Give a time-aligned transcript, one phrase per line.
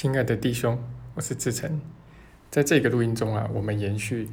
[0.00, 0.78] 亲爱的弟兄，
[1.16, 1.80] 我是志成。
[2.52, 4.28] 在这个录音中啊，我们延续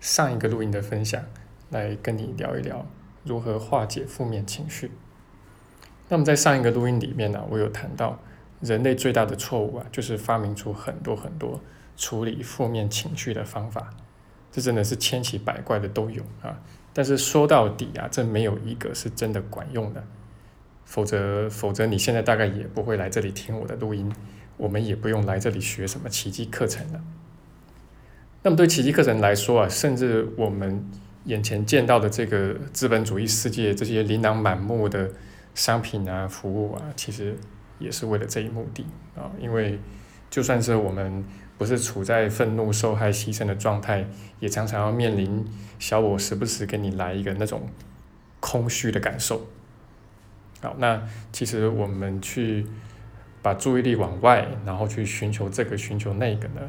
[0.00, 1.22] 上一个录音的分享，
[1.68, 2.86] 来跟你聊一聊
[3.22, 4.90] 如何化解负面情绪。
[6.08, 8.18] 那么在上一个录音里面呢，我有谈到
[8.62, 11.60] 人类最大的错误啊，就是发明出很多很多
[11.98, 13.90] 处理负面情绪的方法，
[14.50, 16.58] 这真的是千奇百怪的都有啊。
[16.94, 20.02] 但是说到底啊，这没有一个是真的管用的，
[20.86, 24.10] 否则否则你现在大概也不会来这里听我的录音。
[24.60, 27.00] 我们也不用来这里学什么奇迹课程了。
[28.42, 30.84] 那么对奇迹课程来说啊，甚至我们
[31.24, 35.10] 眼前见到的这个资本主义世界这些琳琅满目的
[35.54, 37.34] 商品啊、服务啊，其实
[37.78, 38.84] 也是为了这一目的
[39.16, 39.32] 啊。
[39.40, 39.78] 因为
[40.28, 41.24] 就算是我们
[41.56, 44.06] 不是处在愤怒、受害、牺牲的状态，
[44.40, 45.42] 也常常要面临
[45.78, 47.66] 小我时不时给你来一个那种
[48.40, 49.46] 空虚的感受。
[50.60, 52.66] 好，那其实我们去。
[53.42, 56.60] 把注意力往外，然后去寻求这个、寻求那个呢？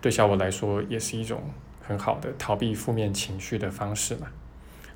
[0.00, 1.40] 对小我来说，也是一种
[1.80, 4.28] 很好的逃避负面情绪的方式嘛。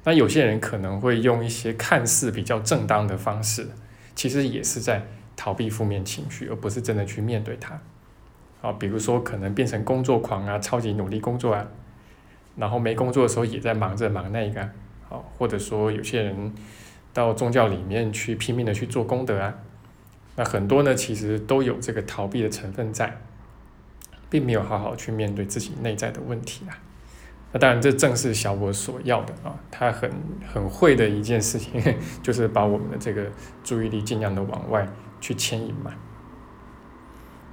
[0.05, 3.69] 那有些人可能会用一些看似比较正当的方式，
[4.14, 7.80] 其实也是在逃避负面情绪，而不是真的去面对它。
[8.62, 11.66] 啊，比如说可能变成工作狂啊，超级努力工作啊，
[12.56, 14.60] 然后没工作的时候也在忙着忙那个，
[15.08, 16.55] 啊，或者说有些人
[17.12, 19.55] 到宗教里面去拼命的去做功德啊。
[20.36, 23.20] 那很多呢，其实都有这个逃避的成分在，
[24.31, 26.78] 并没有好好去面对自己内在的问题啊。
[27.53, 29.59] 那当然，这正是小我所要的啊。
[29.72, 30.11] 他很
[30.47, 31.83] 很会的一件事情，
[32.22, 33.27] 就是把我们的这个
[33.64, 34.87] 注意力尽量的往外
[35.20, 35.92] 去牵引嘛。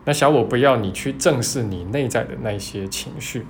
[0.05, 3.45] 那小我不要你去正视你内在的那些情绪，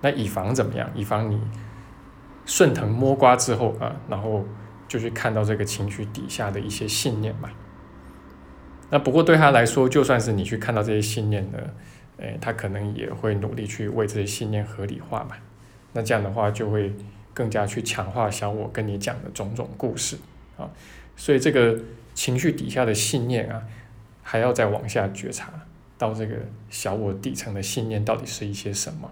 [0.00, 0.90] 那以防怎么样？
[0.94, 1.40] 以防你
[2.44, 4.44] 顺藤摸瓜之后啊，然后
[4.88, 7.48] 就去看到这个情绪底下的一些信念嘛。
[8.92, 11.58] 那不过对他来说，就算是你去看到这些信念呢，
[12.18, 15.36] 诶，他可能也会努力去为这些信念合理化嘛。
[15.94, 16.92] 那这样的话，就会
[17.32, 20.18] 更加去强化小我跟你讲的种种故事
[20.58, 20.68] 啊。
[21.16, 21.78] 所以这个
[22.12, 23.62] 情绪底下的信念啊，
[24.22, 25.50] 还要再往下觉察
[25.96, 26.36] 到这个
[26.68, 29.10] 小我底层的信念到底是一些什么，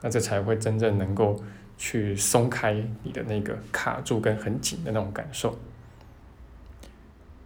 [0.00, 1.38] 那这才会真正能够
[1.76, 2.72] 去松开
[3.02, 5.54] 你的那个卡住跟很紧的那种感受。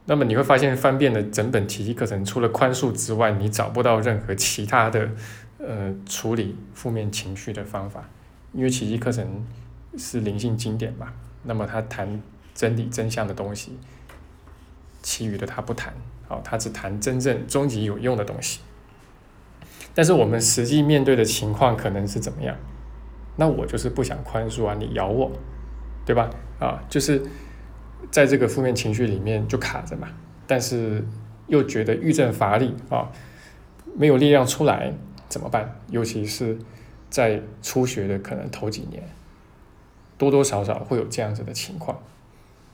[0.05, 5.09] 那么你会发现，翻遍了整本奇迹课程，除了宽恕之外，你找不到任何其他的
[5.59, 8.09] 呃处理负面情绪的方法。
[8.53, 9.47] 因为奇迹课程
[9.97, 11.13] 是灵性经典嘛，
[11.45, 12.21] 那么他谈
[12.53, 13.79] 真理真相的东西，
[15.03, 15.95] 其余的他不谈，
[16.27, 18.59] 好，他只谈真正终极有用的东西。
[19.95, 22.57] 但是我们实际面对的情况可能是怎么样？
[23.37, 25.31] 那我就是不想宽恕啊，你咬我，
[26.05, 26.29] 对吧？
[26.59, 27.23] 啊，就是。
[28.13, 30.07] 在这个负面情绪里面就卡着嘛，
[30.47, 31.03] 但是
[31.47, 33.11] 又觉得郁症乏力啊，
[33.97, 34.93] 没有力量出来
[35.29, 35.81] 怎么办？
[35.89, 36.57] 尤其是
[37.09, 39.03] 在初学的可能头几年，
[40.19, 41.99] 多多少少会有这样子的情况。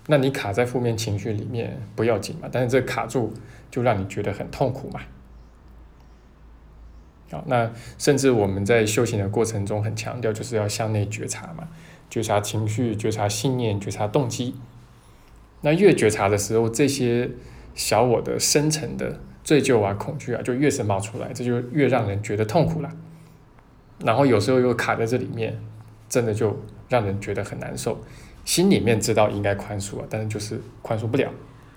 [0.08, 3.32] 那你卡在负面情绪里面不要紧嘛，但是这卡住
[3.70, 5.00] 就让你觉得很痛苦嘛。
[7.30, 11.68] 好，那甚至我们在修行的过程中很强调，就是要向内觉察嘛，
[12.10, 14.56] 觉察情绪，觉察信念，觉察动机。
[15.60, 17.28] 那越觉察的时候，这些
[17.74, 22.88] 小我的深层的罪疚啊、恐惧啊，就越是冒出来，这就越让人觉得痛苦了。
[24.04, 25.60] 然后有时候又卡在这里面，
[26.08, 26.56] 真的就
[26.88, 28.00] 让人觉得很难受。
[28.44, 31.28] 心里面知道应该宽恕啊，但是就是宽恕不了，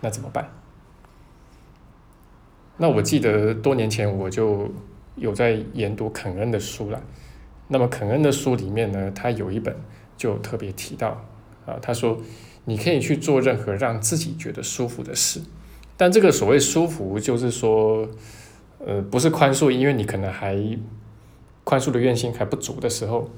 [0.02, 0.48] 那怎么办？
[2.78, 4.72] 那我记得多年前我就
[5.16, 7.02] 有在研读肯恩的书了。
[7.68, 9.76] 那么肯恩的书里面呢，他有一本
[10.16, 11.26] 就特别提到
[11.66, 12.16] 啊，他说。
[12.66, 15.42] 你可以去做任何让自己觉得舒服的事，
[15.98, 18.08] 但这个所谓舒服，就是说，
[18.86, 20.56] 呃，不是宽恕，因为你可能还
[21.64, 23.30] 宽恕的愿心还不足的时候，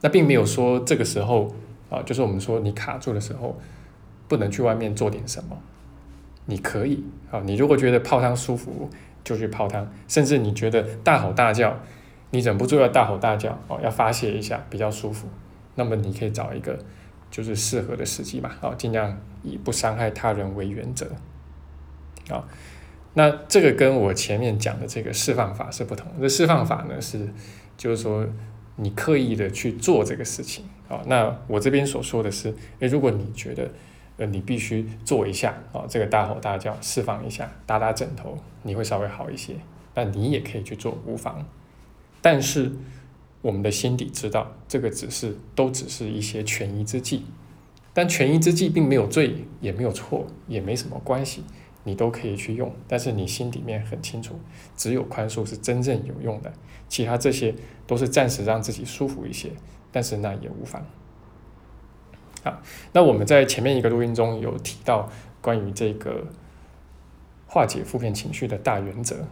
[0.00, 1.54] 那并没有说这个时候
[1.88, 3.56] 啊，就是我们说你卡住的时候，
[4.26, 5.56] 不能去外面做点什么，
[6.46, 8.90] 你可以啊，你如果觉得泡汤舒服，
[9.22, 11.78] 就去泡汤，甚至你觉得大吼大叫，
[12.30, 15.28] 你忍不住要大吼大叫哦，要发泄一下比较舒服，
[15.76, 16.76] 那么你可以找一个。
[17.30, 21.06] 就是适合的时机嘛，啊，尽量以不伤害他人为原则，
[22.30, 22.42] 啊，
[23.14, 26.10] 那这个跟我前面讲的这个释放法是不同。
[26.20, 27.28] 这释放法呢是，
[27.76, 28.26] 就是说
[28.76, 33.70] 你刻意的去做这个事情，啊，那我这边所说的是，诶，如果你觉得，
[34.16, 39.54] 呃，你必须做一下，啊，这个大吼大叫，释放一下，打打枕头，你会稍微好一些，
[39.94, 41.46] 那你也可以去做，无妨，
[42.22, 42.72] 但是。
[43.42, 47.24] 我们的心底知道，这个只是都只是一些权宜之计，
[47.92, 51.44] 但权宜之计并没有罪，也没有错，也没什么关系。
[51.84, 54.38] 你都可以去用，但是你心里面很清楚，
[54.76, 56.52] 只有宽恕是真正有用的，
[56.86, 57.54] 其他这些
[57.86, 59.50] 都是暂时让自己舒服一些，
[59.90, 60.84] 但是那也无妨。
[62.42, 62.60] 啊，
[62.92, 65.08] 那我们在前面一个录音中有提到
[65.40, 66.26] 关于这个
[67.46, 69.26] 化解负面情绪的大原则，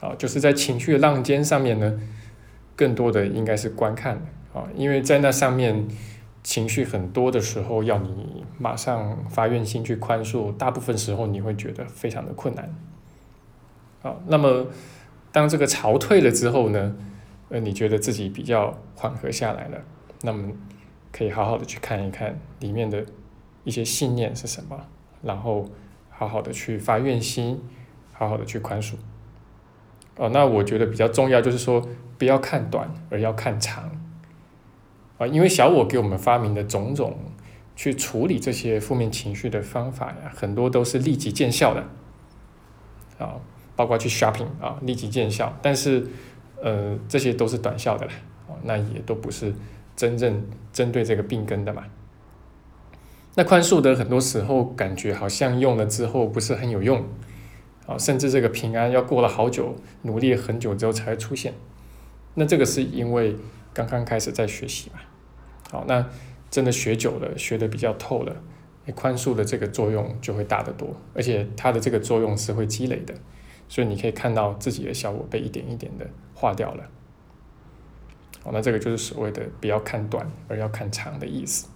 [0.00, 1.98] 啊，就是在情绪的浪尖上面呢，
[2.82, 4.16] 更多的应该是观看
[4.52, 5.86] 啊，因为在那上面
[6.42, 12.74] 情绪很多的时候，要你马上发愿心去宽恕，大部分时候你会觉得非常的困难。
[14.02, 14.66] 啊，那么
[15.30, 16.96] 当这个潮退了之后呢，
[17.50, 19.78] 呃，你觉得自己比较缓和下来了，
[20.22, 20.52] 那么。
[21.14, 23.04] 可以好好的去看一看里面的
[23.64, 24.80] 一些信念是什么，
[25.22, 25.68] 然后
[26.08, 27.60] 好好的去发愿心，
[28.14, 28.94] 好好的去宽恕。
[30.16, 31.86] 哦，那我觉得比较重要就是说，
[32.18, 33.90] 不要看短，而要看长。
[35.18, 37.18] 啊，因为小我给我们发明的种种
[37.74, 41.84] 去处理这些负面情绪的方法呀，很多都是立即见效的。
[43.18, 43.36] 啊，
[43.76, 46.06] 包括去 shopping 啊，立即见效，但是
[46.62, 48.12] 呃，这些都是短效的啦。
[48.48, 49.54] 哦，那也都不是。
[49.94, 50.42] 真正
[50.72, 51.84] 针对这个病根的嘛，
[53.34, 57.04] 那宽恕的很多时候感觉好像用了之后不是很有用，
[57.98, 61.54] 甚至这个平安要过了好久，努力很久之后才会出现，
[62.34, 63.36] 那这个是因为
[63.72, 65.00] 刚刚开始在学习嘛，
[65.70, 66.08] 好，那
[66.50, 68.36] 真的学久了，学的比较透了，
[68.94, 73.14] 宽恕的这个作用就会大得多，而且它的这个作用是会积累的，
[73.68, 76.84] 所以你可以看到自己的小我被一点一点的化掉了。
[78.42, 81.68] 好，那这个就是所谓的不要看短而要看长的意思。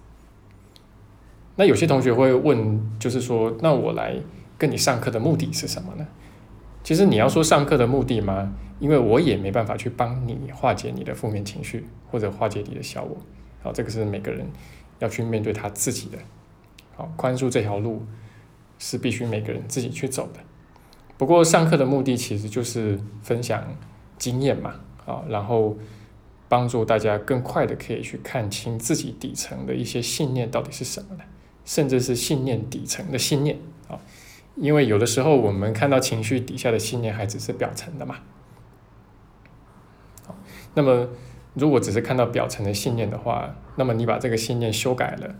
[1.58, 4.14] 那有些同学会问，就是说，那我来
[4.58, 6.06] 跟你上课的目的是什么呢？
[6.82, 8.52] 其实你要说上课的目的吗？
[8.78, 13.16] 因为我也没办法去帮你化解你的负面情绪或者化解你的小我。
[13.62, 14.46] 好，这个是每个人
[14.98, 16.18] 要去面对他自己的。
[16.96, 18.02] 好，宽恕这条路
[18.78, 20.40] 是必须每个人自己去走的。
[21.16, 23.64] 不过上课的目的其实就是分享
[24.18, 24.74] 经验嘛，
[25.06, 25.76] 啊，然后。
[26.48, 31.24] 帮助大家更快的可以去看清自己底层的一些信念到底是什么呢？
[31.64, 33.58] 甚至是信念底层的信念，
[34.56, 38.16] 因为有的时候我们看到情绪底下的信念还只是表层的嘛。
[40.26, 40.34] 好，
[40.74, 41.08] 那么
[41.54, 45.34] 如果只是看到表层的信念的话，那么你把这个信念修改了，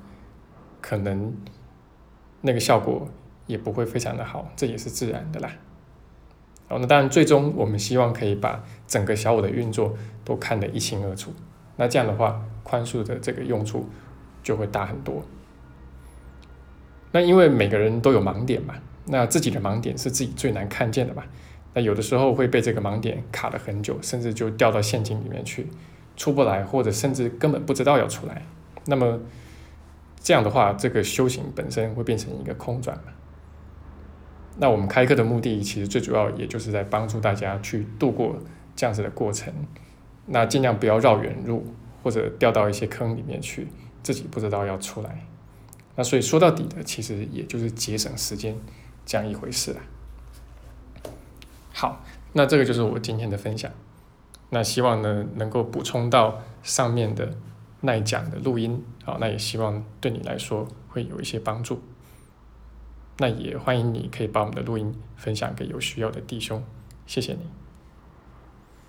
[0.81, 1.35] 可能
[2.43, 3.09] 那个效果
[3.47, 5.51] 也不会非常的好，这也是自然的啦。
[6.69, 11.33] 好，那当然，最终我们希望可以把整个小我的运作都看得一清二楚。
[11.77, 13.89] 那这样的话，宽恕的这个用处
[14.43, 15.23] 就会大很多。
[17.13, 18.75] 那因为每个人都有盲点嘛，
[19.07, 21.23] 那自己的盲点是自己最难看见的嘛。
[21.75, 25.67] 那有的时候会被这个盲点卡了很久，甚至就掉到陷阱里面去，
[26.17, 28.43] 出不来，或者甚至根本不知道要出来。
[28.87, 29.21] 那么
[30.19, 33.13] 这样的话，这个修行本身会变成一个空转嘛。
[34.59, 38.37] 那我们开课的目的，其实最主要也就是在帮助大家去度过
[38.75, 39.53] 这样子的过程。
[40.25, 41.67] 那尽量不要绕远路，
[42.03, 43.69] 或者掉到一些坑里面去，
[44.03, 45.27] 自己不知道要出来。
[45.95, 48.57] 那所以说到底的，其实也就是节省时间
[49.07, 49.81] 这样一回事啊。
[51.73, 52.05] 好，
[52.35, 53.71] 那这个就是我今天的分享。
[54.51, 57.35] 那希望呢能够补充到上面的
[57.81, 58.85] 耐讲的录音。
[59.05, 61.81] 好，那也希望对你来说会有一些帮助。
[63.19, 66.63] 那也欢迎你可以把我们的录音分享给有需要的弟兄，
[67.07, 67.66] 谢谢你。